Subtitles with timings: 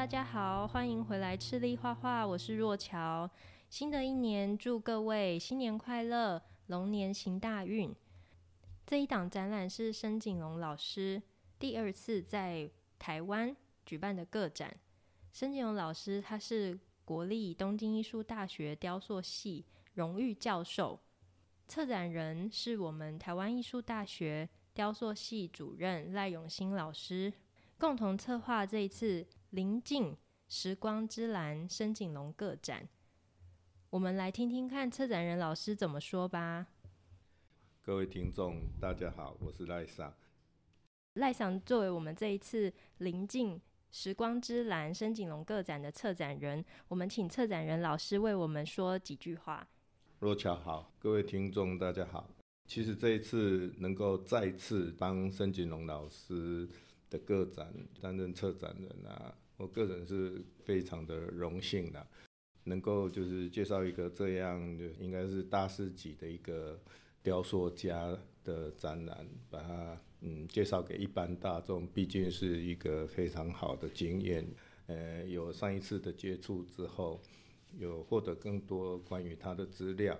[0.00, 3.30] 大家好，欢迎回来赤粒话画，我是若乔。
[3.68, 7.94] 新的一年，祝各位新年快乐，龙年行大运。
[8.86, 11.22] 这一档展览是申景龙老师
[11.58, 13.54] 第二次在台湾
[13.84, 14.74] 举办的个展。
[15.34, 20.98] 申景龙老师他是国立东京艺术大学雕塑系荣誉教授，
[21.68, 27.30] 策展人是我们台湾艺术大学雕塑系主任赖永兴老师，
[27.76, 29.26] 共同策划这一次。
[29.50, 32.88] 临近时光之蓝深井龙个展，
[33.90, 36.68] 我们来听听看策展人老师怎么说吧。
[37.82, 40.14] 各位听众，大家好，我是赖桑。
[41.14, 49.66] 赖桑作为我们这一次临近时光之蓝深井龙个展的策展人，我们请策展人老师为我们说几句话。
[50.20, 52.30] 若乔好，各位听众大家好。
[52.68, 56.68] 其实这一次能够再次帮深井龙老师
[57.10, 62.06] 的个展担任策展人啊，我个人是非常的荣幸的，
[62.64, 66.80] 能够就是介绍一个这样的应该是大师级的一个
[67.22, 74.46] 雕塑家的展览，把它嗯介绍给一般大众，毕竟是一个非常好的经验。
[74.86, 77.20] 呃，有上一次的接触之后，
[77.76, 80.18] 有获得更多关于他的资料，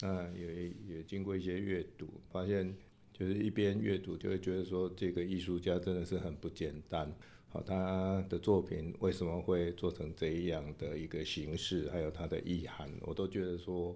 [0.00, 2.74] 那也也经过一些阅读，发现。
[3.20, 7.14] 就是一边阅读就会觉得说，这个艺术家真的是很不简单。
[7.50, 13.94] 好，他的作品为什么会做成这样的一个形式，还有他的意涵，我都觉得说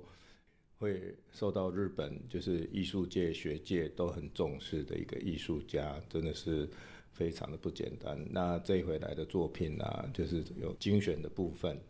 [0.78, 6.68] 会受到日本就是艺术界、学界都很重视的一个艺术家，真的是
[7.10, 8.22] 非常的不简单。
[8.30, 11.80] 那这回来的作品啊，就是有精选的部分。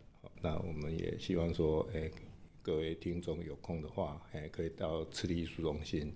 [0.41, 2.09] 那我们也希望说，哎。
[2.61, 6.11] 各位听众有空的话，还可以到赤粒艺术中心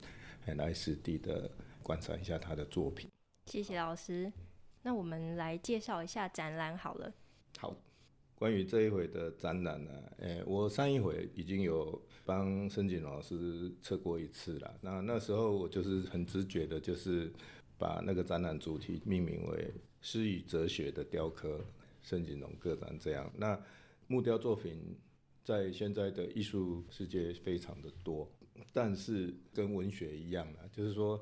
[0.56, 1.50] 来实地的
[1.82, 3.10] 观赏一下他的作品。
[3.46, 4.32] 谢谢老师。
[4.82, 7.14] 那我们来介绍一下展览好了。
[7.58, 7.76] 好，
[8.36, 14.78] 关于这一回的展览呢，诶，我上一回已经有帮申景龙老师测过一次了。
[14.82, 17.32] 那那时候我就是很直觉的，就是
[17.78, 21.60] 把那个展览主题命名为“诗与哲学的雕刻”，
[22.02, 23.32] 申景龙个展这样。
[23.36, 23.62] 那
[24.08, 24.98] 木雕作品。
[25.42, 28.30] 在现在的艺术世界非常的多，
[28.74, 31.20] 但是跟文学一样啊，就是说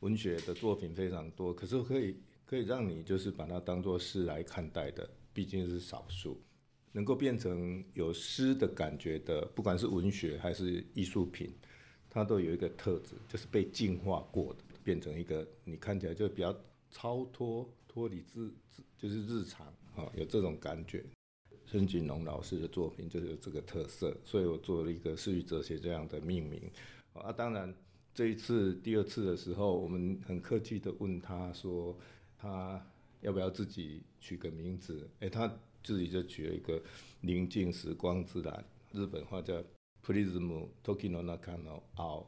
[0.00, 6.40] 文学的作品非常多，可是可以可以让你就是把它当作诗来看待的，毕竟是少数。
[6.90, 11.52] 能够变成有诗的感觉的，不管是文学还是艺术品，
[12.08, 16.58] 它都有一个特质，就是被净化过的，变成一个你看起来就比较
[16.90, 21.04] 超脱、脱离自自就是日常啊，有这种感觉。
[21.70, 26.58] 申景龙老师的作品就是有这个特色，所以我做了一个“诗与哲学”这样的命名。
[27.12, 27.74] 啊，当然
[28.14, 31.94] 这一次第二次的时候，我们很客气的问他说，
[32.38, 32.82] 他
[33.20, 35.06] 要不要自己取个名字？
[35.20, 35.46] 哎，他
[35.84, 36.82] 自己就取了一个
[37.20, 39.62] “宁静时光之蓝”，日本话叫
[40.02, 42.24] “Prism Toki no Naka no Ao”。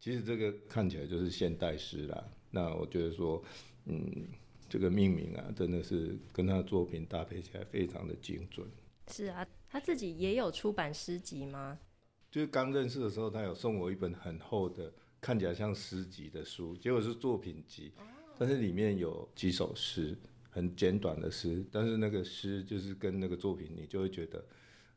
[0.00, 2.28] 其实这个看起来就是现代诗啦。
[2.50, 3.40] 那我觉得说，
[3.84, 4.26] 嗯。
[4.68, 8.68] 这个命名啊，真的是跟他的作品搭配起来非常的精准。
[9.08, 11.78] 是啊，他自己也有出版诗集吗？
[12.30, 18.02] 就是刚认识的时候，他有送我一本很厚的，看起来像诗集的书，结果是作品集，哦、
[18.38, 20.16] 但是里面有几首诗，
[20.50, 24.44] 很简短的诗，但是那个诗就是跟那个作品，你就会觉得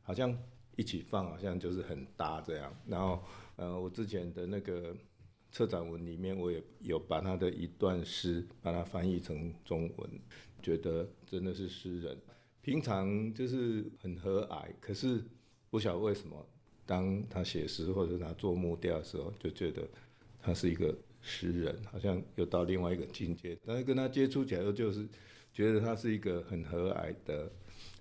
[0.02, 0.36] 好像
[0.76, 2.76] 一起放，好像就是很搭这样。
[2.86, 3.22] 然后，
[3.56, 4.96] 呃，我之前的那个。
[5.50, 10.10] 策展文里面，我也有把他的一段诗，把它翻译成中文，
[10.62, 12.16] 觉得真的是诗人。
[12.62, 15.22] 平常就是很和蔼，可是
[15.70, 16.46] 不晓得为什么，
[16.86, 19.88] 当他写诗或者他做木雕的时候，就觉得
[20.40, 23.58] 他是一个诗人，好像又到另外一个境界。
[23.66, 25.08] 但是跟他接触起来，就是
[25.52, 27.50] 觉得他是一个很和蔼的，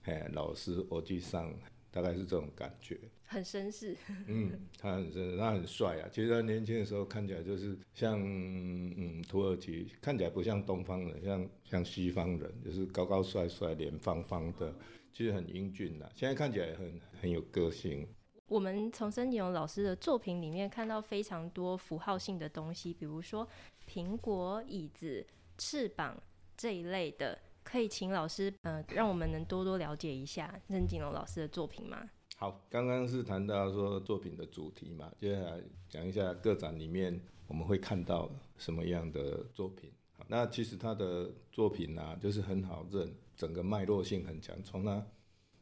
[0.03, 1.51] 哎，老师，我记上。
[1.91, 3.95] 大概是这种感觉，很绅士。
[4.27, 6.09] 嗯，他很绅士，他很帅啊。
[6.11, 14.73] 其实他年轻的时候看起来就是像嗯土耳其，看起来不像东方人，像像西方人，就是高高帅帅，脸方方的，
[15.11, 16.09] 其实很英俊呐。
[16.15, 18.07] 现在看起来很很有个性。
[18.47, 23.47] 我们从申景龙老师的作品里面看到非常多符号性的东西，比如说
[23.87, 25.25] 苹果、椅子、
[25.57, 26.21] 翅膀
[26.57, 27.37] 这一类的。
[27.71, 32.09] 可以请老师，呃，让我们能多多了解一下任景龙老师的作品吗？
[32.35, 38.27] 好，刚刚是谈到说作品的主题嘛，接下来讲一下个展里面我们会看到
[38.57, 39.91] 什么样的作品。
[40.17, 44.55] 好，那其实他的作品呢、就是很好认，整个脉络性很强。
[44.63, 45.05] 从他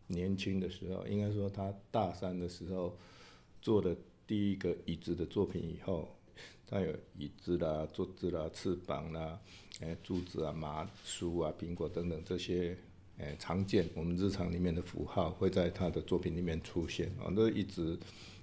[0.08, 2.98] 年轻的时候，应该说他大三的时候
[3.62, 3.94] 做的
[4.26, 6.08] 第一个椅子的作品以后。
[6.70, 9.40] 他有椅子啦、桌子啦、翅膀啦、
[9.82, 12.78] 哎、珠子啊、麻书啊、苹果等等这些
[13.18, 17.98] 欸、常见，我们日常里面的符号会在他的作品里面出现啊，都一直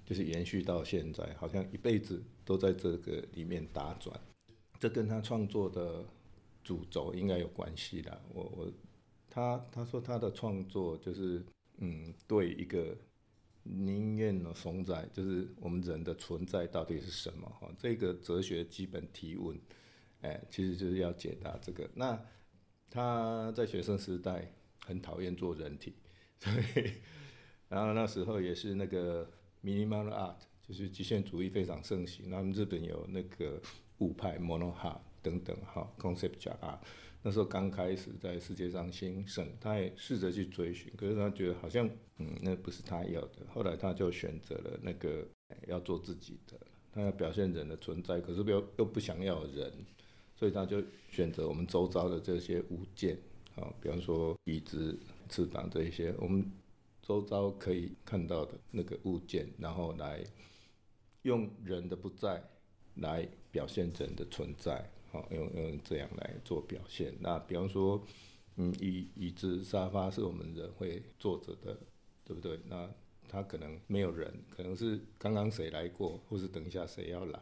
[0.04, 4.19] 就是延续到现在，好像一辈子都在这个里面打转。
[4.81, 6.04] 这跟他创作的
[6.62, 8.20] 主轴应该有关系的。
[8.32, 8.72] 我我
[9.31, 11.44] 他他说他的创作就是
[11.78, 12.96] 嗯，对一个
[13.62, 17.48] 宁愿呢怂在，就是我们人的存在到底是什么？
[17.60, 19.56] 哈，这个哲学基本提问，
[20.25, 21.88] 哎、其实就是要解答这个。
[21.94, 22.21] 那
[22.91, 24.50] 他在学生时代。
[24.87, 25.94] 很讨厌做人体，
[26.38, 26.93] 所以，
[27.71, 29.26] 然后那时候也是那个
[29.62, 32.29] minimal art，就是极限主义非常盛行。
[32.29, 33.59] 那日本有那个
[34.00, 36.79] 物派 monoha 等等哈 conceptual art，
[37.23, 41.88] 那时候刚开始在世界上兴盛，他也试着去追寻，可是他觉得好像
[42.19, 43.47] 嗯那不是他要的。
[43.55, 45.27] 后来他就选择了那个
[45.67, 46.61] 要做自己的，
[46.93, 49.73] 他要表现人的存在，可是又又不想要人，
[50.36, 53.19] 所以他就选择我们周遭的这些物件。
[53.56, 54.98] 啊，比方说椅子、
[55.28, 56.44] 翅膀这一些，我们
[57.00, 60.25] 周遭可以看到的那个物件，然后来
[61.22, 62.42] 用人的不在
[62.96, 67.14] 来表现人的存在，好，用用这样来做表现。
[67.20, 68.04] 那比方说，
[68.56, 71.78] 嗯，椅椅子、沙发是我们人会坐着的，
[72.25, 72.58] 对不对？
[72.66, 72.90] 那
[73.28, 77.40] 他可能没有人，可能是刚刚谁来过，或是等一下谁要来。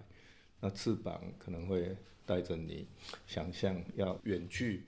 [0.63, 1.95] 那翅膀可能会
[2.25, 2.87] 带着你
[3.27, 4.85] 想象要远去。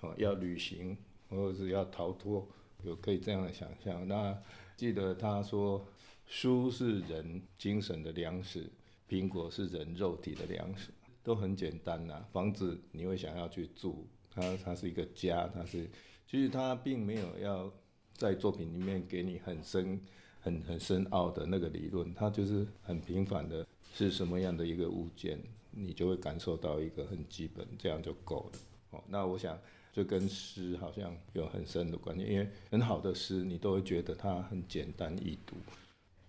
[0.00, 0.96] 哦，要旅行
[1.28, 2.46] 或者是要逃脱，
[2.84, 4.06] 有可以这样的想象。
[4.06, 4.40] 那
[4.76, 5.84] 记得他说，
[6.24, 8.70] 书是人精神的粮食，
[9.08, 10.90] 苹果是人肉体的粮食，
[11.24, 12.24] 都很简单呐。
[12.30, 15.90] 房子你会想要去住，它它是一个家，它是
[16.28, 17.68] 其实它并没有要
[18.12, 20.00] 在作品里面给你很深、
[20.40, 23.66] 很很深奥的那个理论，它就是很平凡的，
[24.06, 25.38] 是什么样的一个物件，
[25.70, 28.58] 你就会感受到一个很基本，这样就够了。
[28.90, 29.58] 哦，那我想。
[29.90, 35.56] 这跟诗好像有很深的关系，因为很好的诗你都会觉得它很简单易读。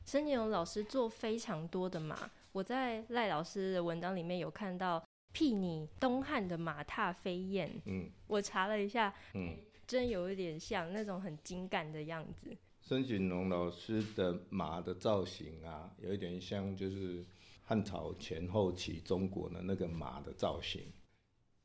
[0.06, 5.06] 申锦荣老师做非常多的马，我在赖老师的文章里面有看到
[5.36, 9.56] 睥睨东汉的马踏飞燕，嗯，我查了一下，嗯，
[9.86, 12.50] 真有一点像那种很精干的样子。
[12.82, 17.24] 申锦荣老师的马的造型啊，有一点像就是
[17.70, 20.82] 汉朝前后期中国的那个马的造型。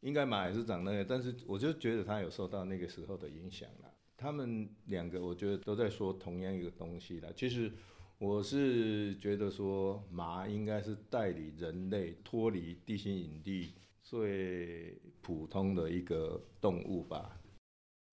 [0.01, 3.91] 应该马也是长那个，但是我就觉得他有受到那个时候的影响了。
[4.15, 7.33] 他们两个我觉得都在说同样一个东西了。
[7.33, 7.73] 其实
[8.19, 13.73] 我是觉得说马应该是带领人类脱离地心引力
[14.03, 17.41] 最普通的一个动物吧。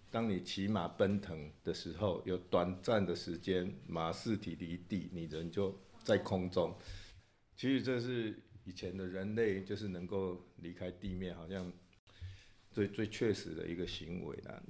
[0.09, 6.73] 当你骑马奔腾的时候，有短暂的时间马四体离地，你人就在空中。
[7.61, 8.33] 其实这是。
[8.63, 11.73] 以前的人类就是能够离开地面，好像
[12.71, 14.61] 最最确实的一个行为啦。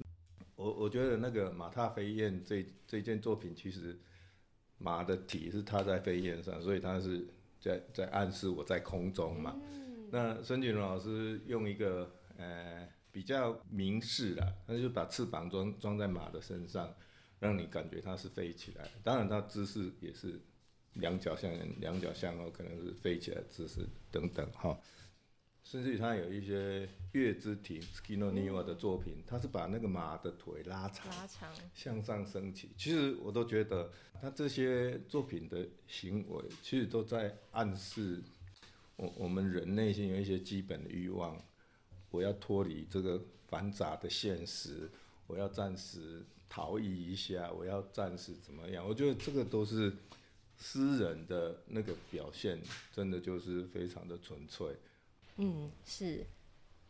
[0.55, 3.99] 我我觉得那个马踏飞燕这这件作品，其实
[4.77, 7.27] 马的体是踏在飞燕上，所以它是
[7.59, 9.59] 在在暗示我在空中嘛。
[9.61, 16.95] 嗯、那孙景荣老师用一个呃比较明示啦，他就把翅膀装装在马的身上，
[17.39, 18.89] 让你感觉它是飞起来。
[19.03, 20.39] 当然，它姿势也是。
[20.95, 24.77] 两脚向人，两脚向后，可能是飞起来姿势等等哈，
[25.63, 32.71] 甚至于他有一些月之庭 Tsuki no Niwa 的作品，他是把那个马的腿拉长，拉长向上升起。
[32.77, 33.89] 其实我都觉得
[34.21, 38.21] 他这些作品的行为，其实都在暗示
[38.97, 41.41] 我我们人内心有一些基本的欲望，
[42.09, 44.91] 我要脱离这个繁杂的现实，
[45.25, 48.85] 我要暂时逃逸一下，我要暂时怎么样？
[48.85, 49.95] 我觉得这个都是。
[50.63, 52.61] 诗人的那个表现，
[52.93, 54.77] 真的就是非常的纯粹。
[55.37, 56.23] 嗯，是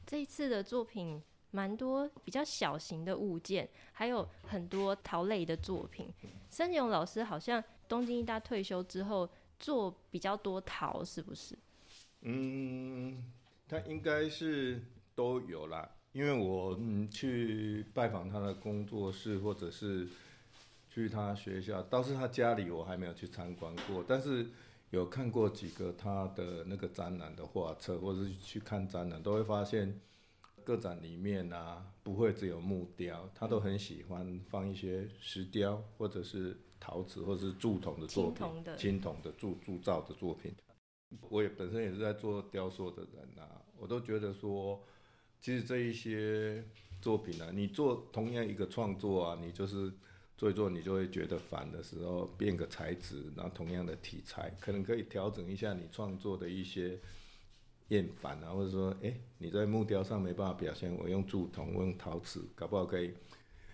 [0.06, 6.14] 这一次的作品蛮多比较小型的物件，还有很多陶类的作品。
[6.50, 11.58] 森永老师好像东京艺大退休之后做比较多陶，是不是？
[12.24, 13.24] 嗯，
[13.70, 14.84] 他应该是
[15.16, 20.10] 都有啦，因为我嗯去拜访他的工作室，或者是。
[20.94, 24.46] 去他学校，倒是他家里我还没有去参观过，但是
[24.90, 30.02] 有看过几个他的那个展览的画册，或者是去看展览，都会发现
[30.66, 38.46] 个展里面啊，不会只有木雕，他都很喜欢放一些石雕，或者是陶瓷，或者是铸铜的作品，
[38.78, 40.54] 青铜的铸铸造的作品。
[41.30, 44.84] 我也本身也是在做雕塑的人啊，我都觉得说，
[45.40, 46.62] 其实这一些
[47.02, 49.90] 作品啊，你做同样一个创作啊，你就是。
[50.42, 56.98] 做一做，你就会觉得烦的时候，变个材质，然后同样的题材，可能可以调整一下你创作的一些
[57.90, 63.14] 厌烦啊，或者说，哎、你在木雕上没办法表现，我用铸铜，我用陶瓷，搞不好可以，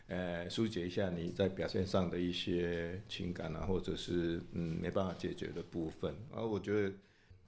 [0.07, 6.13] 呃，疏解一下你在表现上的一些情感啊，或者是嗯没办法解决的部分。
[6.33, 6.93] 而我觉得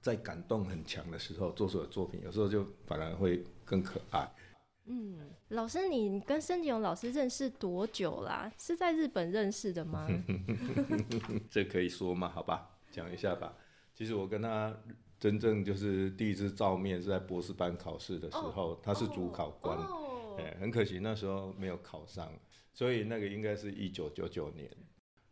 [0.00, 4.26] 在感动很强的时候做出的作品，有时候就反而会更可爱。
[4.86, 5.18] 嗯，
[5.48, 8.52] 老师，你跟申景勇老师认识多久啦、啊？
[8.58, 10.08] 是在日本认识的吗？
[11.50, 12.28] 这可以说吗？
[12.28, 13.56] 好吧，讲一下吧。
[13.94, 14.74] 其实我跟他
[15.18, 22.32] 真正就是第一次照面是在博士班考试的时候，哦、他是主考官，哎、哦欸，很可惜那时候没有考上。
[22.72, 24.70] 所以那个应该是一九九九年，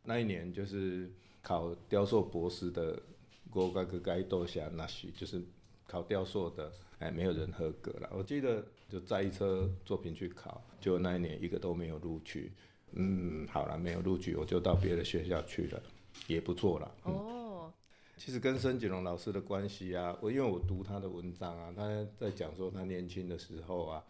[0.03, 3.01] 那一年就是考雕塑博士的
[3.49, 5.43] 国家个该多下那些，就是
[5.89, 8.09] 考雕塑的，哎，没有人合格了。
[8.13, 12.53] 我记得就载一车作品去考，就那一年一个都没有录取。
[12.93, 15.83] 嗯，好了，没有录取，我就到别的学校去了，
[16.29, 16.95] 也不错了。
[17.07, 17.73] 嗯、哦，
[18.17, 24.05] 其实跟申景龙老师的关系啊，我因为我读他的文章啊，他在讲说他年轻的时候啊。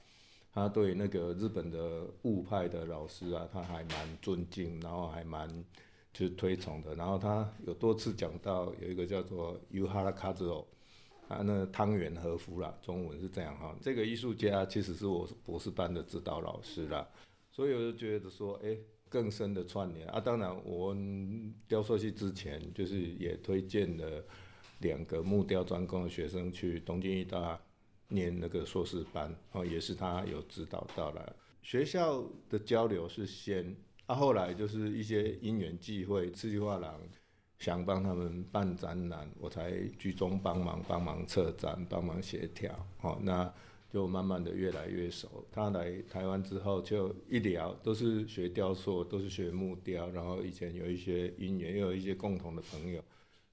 [0.51, 5.49] 他对那个日本的物派的老师啊，他还蛮尊敬，然后还蛮
[6.13, 6.97] 就是推崇的。
[6.97, 10.65] 然后他有多次讲到有一个叫做 Yuhara Kazuo
[11.29, 13.77] 啊，那汤原和夫啦，中文是这样哈。
[13.81, 17.09] 这个艺术家其实是我博士班的指导老师啦，
[17.53, 18.77] 所以我就觉得说，哎，
[19.09, 20.19] 更深的串联啊。
[20.19, 20.97] 当然，我
[21.69, 24.25] 雕塑系之前就是也推荐了
[24.81, 27.61] 两个木雕专攻的学生去东京艺大。
[28.11, 31.37] 念那个硕士班，哦，也是他有指导到了。
[31.61, 36.99] 学校的交流是先，啊，后来就是一些因缘际会，刺激画廊
[37.59, 42.73] 想帮他们办展览，我才居中帮忙，帮忙策展，帮忙协调，
[43.03, 43.53] 哦，那
[43.91, 45.45] 就慢慢的越来越熟。
[45.51, 53.03] 他来台湾之后，就一聊都是学雕塑，都是学木雕，然后以前有一些因缘，又有一些共同的朋友，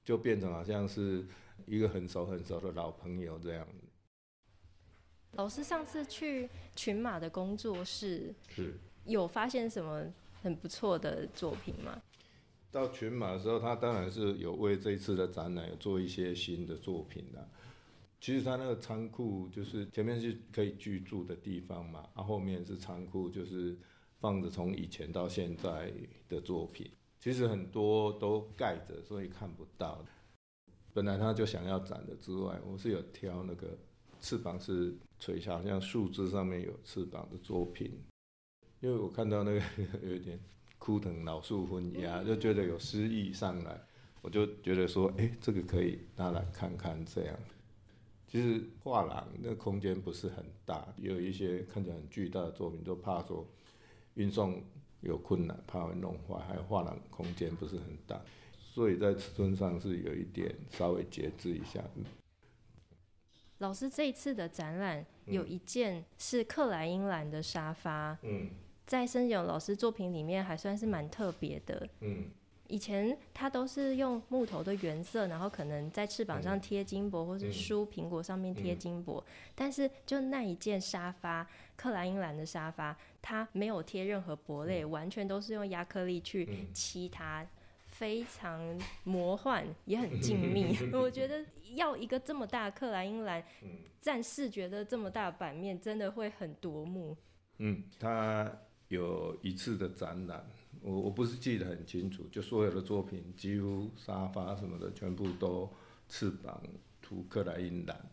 [0.04, 1.26] 就变成好像是
[1.66, 3.68] 一个很熟很熟的老朋友这样。
[5.32, 10.06] 老师上次去群马的工作室，是有发现什么
[10.44, 12.02] 很不错的作品吗？
[12.76, 17.50] 到群马的时候，他当然是有为这一次的展览有做一些新的作品的。
[18.20, 23.78] 其实他那个仓库就是前面是可以居住的地方嘛，啊，后面是仓库，就是
[24.20, 25.94] 放着从以前到现在
[26.28, 26.92] 的作品。
[27.18, 30.04] 其实很多都盖着，所以看不到。
[30.94, 33.78] 本来他就想要展的之外，我是有挑那个。
[34.22, 37.92] 翅膀是垂下，像树枝上面有翅膀的作品，
[38.80, 39.62] 因为我看到那个
[40.02, 40.40] 有点
[40.86, 43.76] 枯藤老树昏鸦，就觉得有诗意上来，
[44.22, 47.36] 我就觉得说，哎、欸，这个可以拿来看看这样。
[48.28, 53.44] 其实画廊那空间不是很大，有一些看起来很巨大的作品，就怕说
[54.14, 54.62] 运送
[55.02, 58.22] 有困难，怕会弄坏，还有画廊空间不是很大，
[58.60, 61.84] 所以在尺寸上是有一点稍微节制一下。
[63.58, 68.52] 老师这一次的展览有一件是克莱因蓝的沙发，嗯，
[68.86, 72.26] 在申勇老师作品里面还算是蛮特别的，嗯，
[72.68, 79.24] 以前他都是用木头的原色，然后可能在翅膀上贴金箔，或是书苹果上面贴金箔，
[79.54, 87.46] 但是就那一件沙发，克莱因蓝的沙发，它没有贴任何箔类，完全都是用亚克力去漆它。
[87.88, 90.76] 非常魔幻，也很静 谧。
[91.00, 93.42] 我觉得要一个这么大克莱因蓝
[94.02, 97.16] 占视觉的这么大版面，真的会很夺目。
[97.60, 98.54] 嗯，他
[98.88, 100.46] 有一次的展览，
[100.82, 105.70] 我我不是记得很清楚，就所有的作品，几乎沙发什么的，全部都
[106.10, 106.62] 翅膀
[107.02, 108.10] 涂克莱因蓝。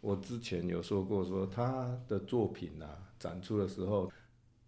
[0.00, 4.12] 我之前有说过，说他的作品啊，展出的时候。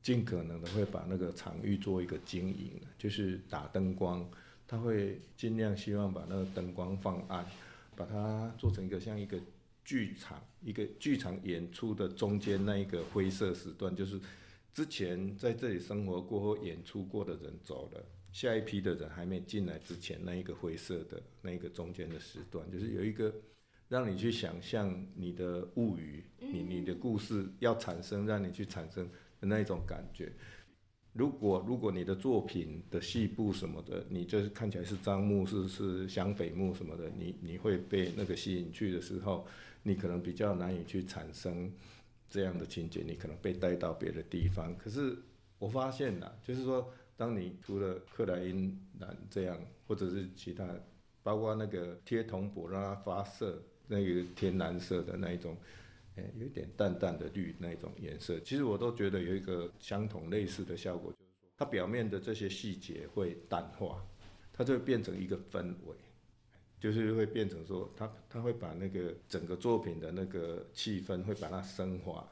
[0.02, 4.24] 尽可能的会把那个场域做一个经营，就是打灯光，
[4.64, 7.44] 他会尽量希望把那个灯光放暗，
[7.96, 9.36] 把它做成一个像一个
[9.84, 14.16] 剧场，一个剧场演出的中间那一个灰色时段，就是
[14.76, 23.34] 之前在这里生活过或演出过的人走了，下一批的人还没进来之前那一个灰色的那一个中间的时段，就是有一个
[23.88, 29.08] 让你去想象你的物语，你你的故事要产生，让你去产生
[29.40, 29.46] 的。
[29.46, 30.30] 那一种感觉，
[31.14, 39.46] 如果如果你的作品的细部什么的，你就是看起来是樟木，是是香榧木什么的，你你会被那个吸引去的时候，
[39.82, 41.72] 你可能比较难以去产生
[42.28, 44.76] 这样的情节，你可能被带到别的地方。
[44.76, 45.16] 可是
[45.58, 50.68] 我发现呐，就是说，当你除了克莱因蓝这样，或者是其他，
[51.22, 55.56] 包括那个贴铜箔让它发色，那个天蓝色的那一种。
[56.16, 64.02] 欸、有一点淡淡的绿那一种颜色，其实我都觉得有一个相同类似的效果，就是说它表面的这些细节会淡化，
[64.50, 65.94] 它就会变成一个氛围，
[66.86, 72.24] 就是会变成说他他会把那个整个作品的那个气氛会把它升华，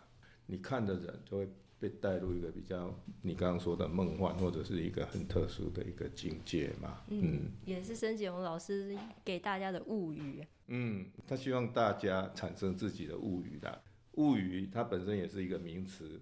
[0.46, 1.48] 你看的人就会
[1.80, 7.00] 被带入一个比较你刚刚说的梦幻，或者是一个很特殊的一个境界嘛。
[7.08, 10.46] 嗯，嗯也是申锦荣老师给大家的物语。
[10.68, 13.82] 嗯，他希望大家产生自己的物语的。
[14.12, 16.20] 物语它本身也是一个名词，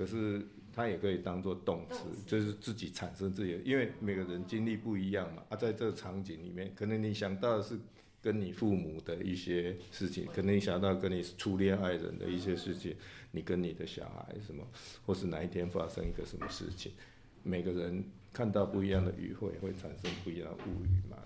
[0.00, 0.40] 可是
[0.72, 3.58] 它也可以当做动词，就是自己产生自己的。
[3.58, 7.78] 因为每个人经历不一样嘛，啊，在这个场景里面，可能你想到的是
[8.22, 12.96] 跟你父母的一些事情，可能你想到跟你初恋爱人的一些事情，
[13.30, 14.66] 你跟你的小孩什么，
[15.04, 16.92] 或是哪一天发生一个什么事情，
[17.42, 18.02] 每个人
[18.32, 21.18] 看到不一样的语汇，会产生不一样的物语嘛。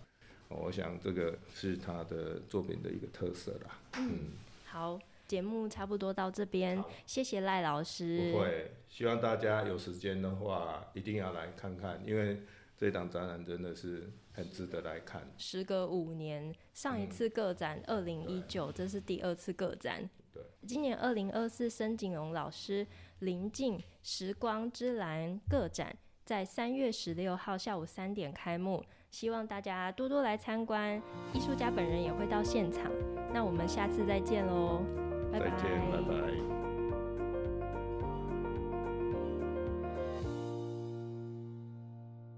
[0.48, 3.78] 我想这个是他的作品的一个特色啦。
[3.98, 4.32] 嗯，
[4.64, 4.98] 好。
[5.34, 8.30] 节目差不多到这边，谢谢赖老师。
[8.30, 12.42] 不会，希望大家有时间的话一定要来看看，因为
[12.76, 15.28] 这档展览真的是很值得来看。
[15.36, 20.08] 时隔五年，上一次个展二零一九，这是第二次个展。
[20.32, 22.86] 对，今年二零二四申景荣老师
[23.18, 32.88] 临近时光之蓝个展，在三月十六号下午三点开幕，希望大家多多来参观，艺术家本人也会到现场。
[33.32, 35.03] 那我们下次再见喽。
[35.38, 36.53] 再见，拜拜。